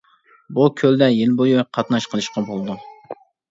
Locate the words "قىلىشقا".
2.15-2.47